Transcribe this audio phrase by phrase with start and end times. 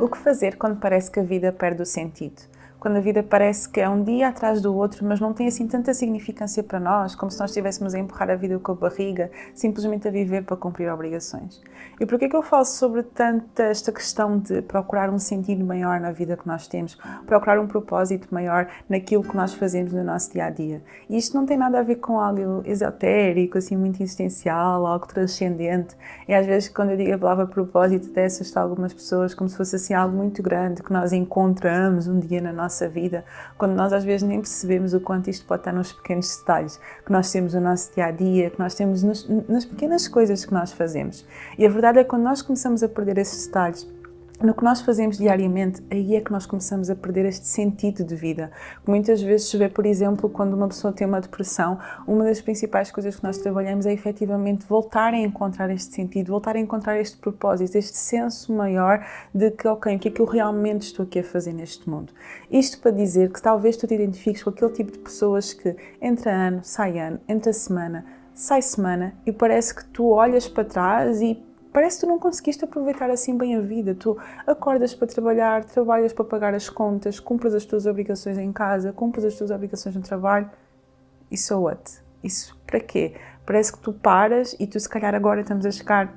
[0.00, 2.40] O que fazer quando parece que a vida perde o sentido?
[2.80, 5.66] Quando a vida parece que é um dia atrás do outro, mas não tem assim
[5.66, 9.30] tanta significância para nós, como se nós estivéssemos a empurrar a vida com a barriga,
[9.54, 11.60] simplesmente a viver para cumprir obrigações.
[12.00, 15.64] E por que é que eu falo sobre tanta esta questão de procurar um sentido
[15.64, 16.96] maior na vida que nós temos,
[17.26, 20.82] procurar um propósito maior naquilo que nós fazemos no nosso dia a dia?
[21.08, 25.96] E isto não tem nada a ver com algo esotérico, assim, muito existencial, algo transcendente.
[26.28, 29.56] E às vezes, quando eu digo a palavra propósito, até assusta algumas pessoas como se
[29.56, 33.24] fosse assim algo muito grande que nós encontramos um dia na nossa nossa vida,
[33.56, 37.10] quando nós às vezes nem percebemos o quanto isto pode estar nos pequenos detalhes que
[37.10, 40.54] nós temos no nosso dia a dia, que nós temos nos, nas pequenas coisas que
[40.54, 41.26] nós fazemos.
[41.58, 43.84] E a verdade é que quando nós começamos a perder esses detalhes,
[44.40, 48.14] no que nós fazemos diariamente, aí é que nós começamos a perder este sentido de
[48.14, 48.52] vida.
[48.86, 52.90] Muitas vezes se vê, por exemplo, quando uma pessoa tem uma depressão, uma das principais
[52.92, 57.16] coisas que nós trabalhamos é efetivamente voltar a encontrar este sentido, voltar a encontrar este
[57.16, 61.18] propósito, este senso maior de que, ok, o que é que eu realmente estou aqui
[61.18, 62.12] a fazer neste mundo.
[62.48, 66.30] Isto para dizer que talvez tu te identifiques com aquele tipo de pessoas que entra
[66.30, 71.42] ano, sai ano, entra semana, sai semana e parece que tu olhas para trás e
[71.72, 73.94] parece que tu não conseguiste aproveitar assim bem a vida.
[73.94, 74.16] Tu
[74.46, 79.24] acordas para trabalhar, trabalhas para pagar as contas, cumpres as tuas obrigações em casa, cumpres
[79.24, 80.50] as tuas obrigações no trabalho.
[81.30, 82.02] E so what?
[82.22, 83.14] Isso para quê?
[83.46, 86.14] Parece que tu paras e tu, se calhar, agora estamos a chegar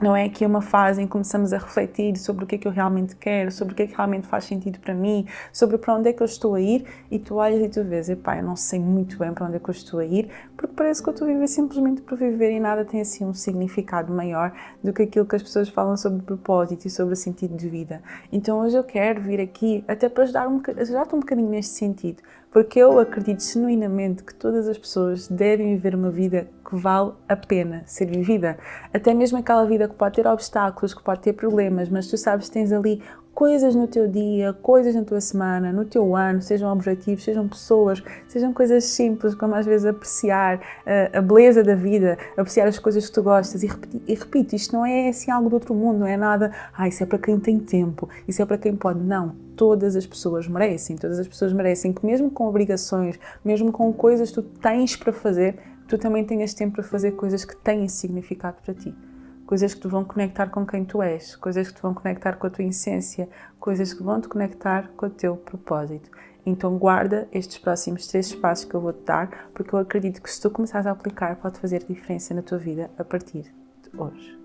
[0.00, 2.58] não é que é uma fase em que começamos a refletir sobre o que é
[2.58, 5.78] que eu realmente quero, sobre o que é que realmente faz sentido para mim, sobre
[5.78, 8.36] para onde é que eu estou a ir e tu olhas e tu vês, epá,
[8.36, 11.02] eu não sei muito bem para onde é que eu estou a ir, porque parece
[11.02, 14.52] que eu estou a viver simplesmente por viver e nada tem assim um significado maior
[14.82, 18.02] do que aquilo que as pessoas falam sobre propósito e sobre o sentido de vida.
[18.30, 22.22] Então hoje eu quero vir aqui até para ajudar um, ajudar-te um bocadinho neste sentido,
[22.50, 27.36] porque eu acredito genuinamente que todas as pessoas devem viver uma vida que vale a
[27.36, 28.56] pena ser vivida.
[28.94, 32.46] Até mesmo aquela vida que pode ter obstáculos, que pode ter problemas, mas tu sabes
[32.46, 33.02] que tens ali
[33.34, 38.02] coisas no teu dia, coisas na tua semana, no teu ano, sejam objetivos, sejam pessoas,
[38.26, 43.06] sejam coisas simples, como às vezes apreciar uh, a beleza da vida, apreciar as coisas
[43.06, 43.62] que tu gostas.
[43.62, 43.70] E,
[44.06, 47.02] e repito, isto não é assim algo do outro mundo, não é nada, ah, isso
[47.02, 49.00] é para quem tem tempo, isso é para quem pode.
[49.00, 53.92] Não, todas as pessoas merecem, todas as pessoas merecem que mesmo com obrigações, mesmo com
[53.92, 55.58] coisas que tu tens para fazer,
[55.96, 58.94] tu também tenhas tempo para fazer coisas que têm significado para ti
[59.52, 62.46] coisas que te vão conectar com quem tu és, coisas que te vão conectar com
[62.46, 63.28] a tua essência,
[63.60, 66.10] coisas que vão te conectar com o teu propósito.
[66.46, 70.30] Então guarda estes próximos três passos que eu vou te dar, porque eu acredito que
[70.30, 74.41] se tu começares a aplicar pode fazer diferença na tua vida a partir de hoje.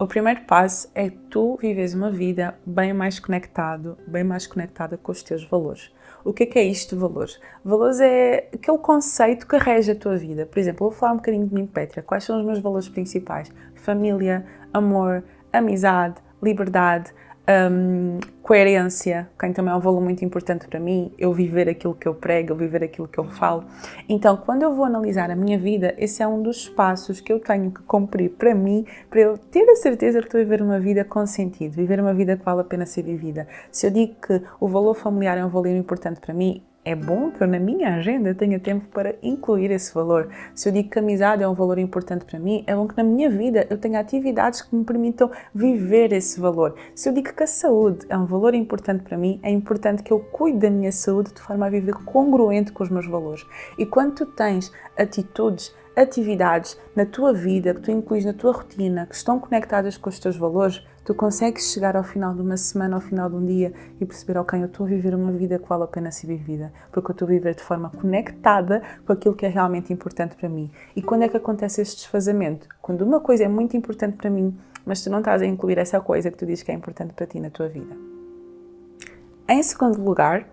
[0.00, 5.12] O primeiro passo é tu vives uma vida bem mais conectado, bem mais conectada com
[5.12, 5.92] os teus valores.
[6.24, 7.38] O que é, que é isto de valores?
[7.62, 10.46] Valores é aquele conceito que rege a tua vida.
[10.46, 12.00] Por exemplo, vou falar um bocadinho de mim, Petra.
[12.00, 13.52] Quais são os meus valores principais?
[13.74, 15.22] Família, amor,
[15.52, 17.12] amizade, liberdade,
[17.48, 22.06] um, coerência, que também é um valor muito importante para mim, eu viver aquilo que
[22.06, 23.64] eu prego, eu viver aquilo que eu falo.
[24.08, 27.40] Então, quando eu vou analisar a minha vida, esse é um dos passos que eu
[27.40, 30.80] tenho que cumprir para mim, para eu ter a certeza que estou a viver uma
[30.80, 33.46] vida com sentido, viver uma vida que vale a pena ser vivida.
[33.70, 37.30] Se eu digo que o valor familiar é um valor importante para mim, é bom
[37.30, 40.30] que eu na minha agenda tenha tempo para incluir esse valor.
[40.54, 42.96] Se eu digo que a amizade é um valor importante para mim, é bom que
[42.96, 46.74] na minha vida eu tenha atividades que me permitam viver esse valor.
[46.94, 50.12] Se eu digo que a saúde é um valor importante para mim, é importante que
[50.12, 53.46] eu cuide da minha saúde de forma a viver congruente com os meus valores.
[53.78, 59.06] E quando tu tens atitudes, atividades na tua vida que tu incluís na tua rotina,
[59.06, 62.94] que estão conectadas com os teus valores, tu consegues chegar ao final de uma semana,
[62.94, 65.68] ao final de um dia e perceber, ok, eu estou a viver uma vida que
[65.68, 69.34] vale a pena ser vivida, porque eu estou a viver de forma conectada com aquilo
[69.34, 70.70] que é realmente importante para mim.
[70.94, 72.68] E quando é que acontece este desfazamento?
[72.80, 74.56] Quando uma coisa é muito importante para mim,
[74.86, 77.26] mas tu não estás a incluir essa coisa que tu dizes que é importante para
[77.26, 77.96] ti na tua vida.
[79.48, 80.46] Em segundo lugar,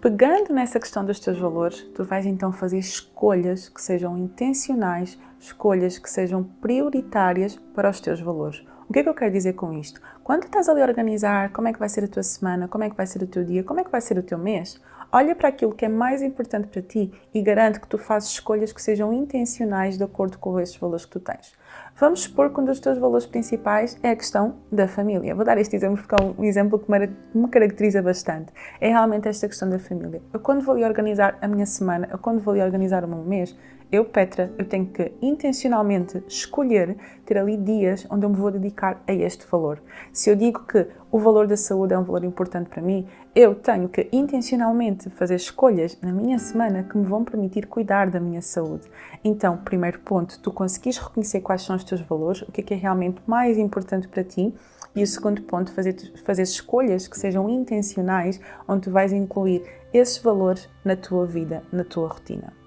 [0.00, 5.96] pegando nessa questão dos teus valores, tu vais então fazer escolhas que sejam intencionais, escolhas
[5.96, 8.64] que sejam prioritárias para os teus valores.
[8.92, 10.02] O que é que eu quero dizer com isto?
[10.22, 12.90] Quando estás ali a organizar como é que vai ser a tua semana, como é
[12.90, 14.78] que vai ser o teu dia, como é que vai ser o teu mês,
[15.10, 18.70] olha para aquilo que é mais importante para ti e garante que tu fazes escolhas
[18.70, 21.54] que sejam intencionais de acordo com esses valores que tu tens.
[21.96, 25.34] Vamos supor que um dos teus valores principais é a questão da família.
[25.34, 26.90] Vou dar este exemplo porque é um exemplo que
[27.34, 28.52] me caracteriza bastante.
[28.78, 30.20] É realmente esta questão da família.
[30.34, 33.56] Eu, quando vou organizar a minha semana, eu, quando vou organizar o meu mês,
[33.92, 36.96] eu, Petra, eu tenho que intencionalmente escolher
[37.26, 39.82] ter ali dias onde eu me vou dedicar a este valor.
[40.14, 43.54] Se eu digo que o valor da saúde é um valor importante para mim, eu
[43.54, 48.40] tenho que intencionalmente fazer escolhas na minha semana que me vão permitir cuidar da minha
[48.40, 48.90] saúde.
[49.22, 52.72] Então, primeiro ponto, tu conseguis reconhecer quais são os teus valores, o que é, que
[52.72, 54.54] é realmente mais importante para ti
[54.94, 59.62] E o segundo ponto, fazer, fazer escolhas que sejam intencionais, onde tu vais incluir
[59.92, 62.61] esses valores na tua vida, na tua rotina.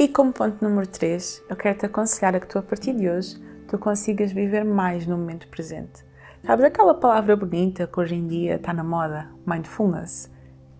[0.00, 3.06] E como ponto número 3, eu quero te aconselhar a que tu, a partir de
[3.06, 3.36] hoje,
[3.68, 6.02] tu consigas viver mais no momento presente.
[6.42, 10.30] Sabes aquela palavra bonita que hoje em dia está na moda, mindfulness?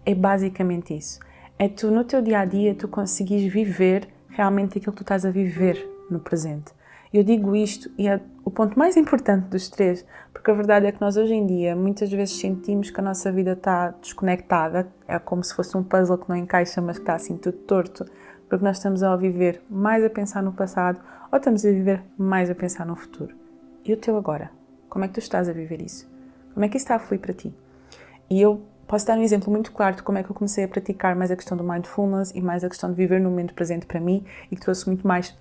[0.07, 1.21] É basicamente isso.
[1.59, 5.27] É tu, no teu dia a dia, tu conseguires viver realmente aquilo que tu estás
[5.27, 6.73] a viver no presente.
[7.13, 10.03] Eu digo isto e é o ponto mais importante dos três,
[10.33, 13.31] porque a verdade é que nós hoje em dia muitas vezes sentimos que a nossa
[13.31, 17.17] vida está desconectada, é como se fosse um puzzle que não encaixa, mas que está
[17.17, 18.07] assim tudo torto,
[18.51, 21.01] porque nós estamos a viver mais a pensar no passado
[21.31, 23.35] ou estamos a viver mais a pensar no futuro.
[23.85, 24.51] E o teu agora?
[24.89, 26.11] Como é que tu estás a viver isso?
[26.53, 27.55] Como é que isso está a fluir para ti?
[28.29, 30.69] E eu posso dar um exemplo muito claro de como é que eu comecei a
[30.69, 33.87] praticar mais a questão do mindfulness e mais a questão de viver no momento presente
[33.87, 35.39] para mim e que trouxe muito mais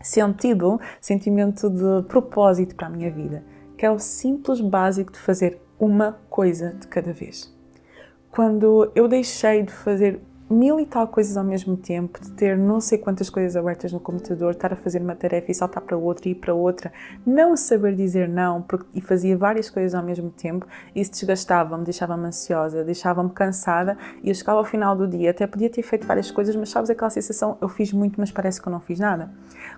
[0.00, 3.42] sentido, sentimento de propósito para a minha vida,
[3.76, 7.52] que é o simples básico de fazer uma coisa de cada vez.
[8.30, 12.80] Quando eu deixei de fazer mil e tal coisas ao mesmo tempo, de ter não
[12.80, 16.28] sei quantas coisas abertas no computador, estar a fazer uma tarefa e saltar para outra
[16.28, 16.92] e ir para outra,
[17.26, 22.26] não saber dizer não porque, e fazia várias coisas ao mesmo tempo, isso desgastava-me, deixava-me
[22.26, 26.30] ansiosa, deixava-me cansada e eu chegava ao final do dia, até podia ter feito várias
[26.30, 29.30] coisas, mas sabes aquela sensação, eu fiz muito, mas parece que eu não fiz nada.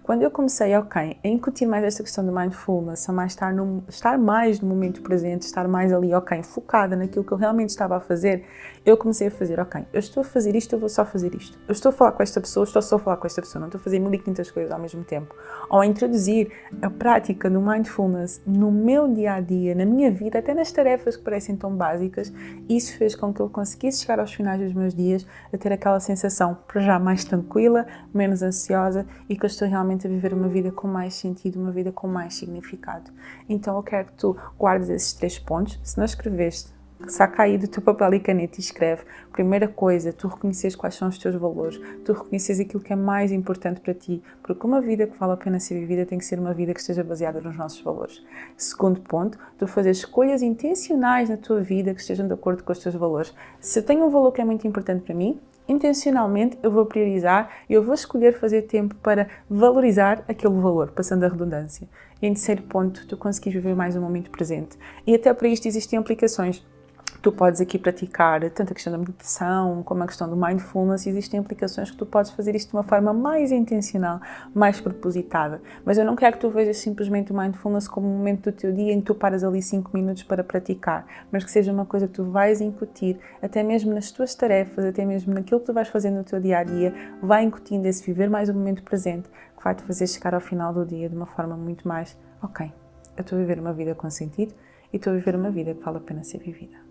[0.03, 3.85] Quando eu comecei, ok, a incutir mais esta questão do mindfulness, a mais estar, no,
[3.89, 7.97] estar mais no momento presente, estar mais ali, ok, focada naquilo que eu realmente estava
[7.97, 8.45] a fazer,
[8.85, 11.59] eu comecei a fazer, ok, eu estou a fazer isto, eu vou só fazer isto.
[11.69, 13.69] Eu estou a falar com esta pessoa, estou só a falar com esta pessoa, não
[13.69, 15.35] estou a fazer 1500 coisas ao mesmo tempo.
[15.69, 16.51] Ou a introduzir
[16.83, 21.17] a prática do mindfulness no meu dia a dia, na minha vida, até nas tarefas
[21.17, 22.33] que parecem tão básicas,
[22.69, 26.01] isso fez com que eu conseguisse chegar aos finais dos meus dias a ter aquela
[26.01, 30.49] sensação, para já mais tranquila, menos ansiosa e que eu estou realmente a viver uma
[30.49, 33.11] vida com mais sentido, uma vida com mais significado.
[33.49, 35.79] Então eu quero que tu guardes esses três pontos.
[35.83, 36.76] Se não escreveste,
[37.07, 39.03] saca aí do teu papel e caneta e escreve.
[39.33, 43.31] Primeira coisa, tu reconheces quais são os teus valores, tu reconheces aquilo que é mais
[43.33, 46.39] importante para ti, porque uma vida que vale a pena ser vivida tem que ser
[46.39, 48.25] uma vida que esteja baseada nos nossos valores.
[48.57, 52.79] Segundo ponto, tu fazer escolhas intencionais na tua vida que estejam de acordo com os
[52.79, 53.35] teus valores.
[53.61, 55.39] Se eu tenho um valor que é muito importante para mim,
[55.69, 61.25] intencionalmente eu vou priorizar e eu vou escolher fazer tempo para valorizar aquele valor, passando
[61.25, 61.89] a redundância.
[62.23, 64.79] E em terceiro ponto, tu conseguis viver mais um momento presente.
[65.07, 66.65] E até para isto existem aplicações
[67.27, 71.09] tu podes aqui praticar tanto a questão da meditação como a questão do mindfulness.
[71.09, 74.21] Existem aplicações que tu podes fazer isto de uma forma mais intencional,
[74.55, 75.61] mais propositada.
[75.85, 78.73] Mas eu não quero que tu vejas simplesmente o mindfulness como um momento do teu
[78.73, 82.07] dia em que tu paras ali 5 minutos para praticar, mas que seja uma coisa
[82.07, 85.89] que tu vais incutir, até mesmo nas tuas tarefas, até mesmo naquilo que tu vais
[85.89, 89.65] fazer no teu dia a dia, vai incutindo esse viver mais o momento presente, que
[89.65, 92.73] vai te fazer chegar ao final do dia de uma forma muito mais, ok,
[93.17, 94.55] eu estou a viver uma vida com sentido
[94.93, 96.86] e estou a viver uma vida que vale a pena ser vivida.